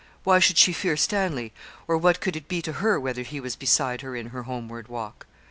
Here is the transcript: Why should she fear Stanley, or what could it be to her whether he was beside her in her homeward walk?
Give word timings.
Why 0.23 0.39
should 0.39 0.57
she 0.57 0.73
fear 0.73 0.97
Stanley, 0.97 1.53
or 1.87 1.95
what 1.95 2.21
could 2.21 2.35
it 2.35 2.47
be 2.47 2.59
to 2.63 2.73
her 2.73 2.99
whether 2.99 3.21
he 3.21 3.39
was 3.39 3.55
beside 3.55 4.01
her 4.01 4.15
in 4.15 4.29
her 4.29 4.41
homeward 4.41 4.87
walk? 4.87 5.27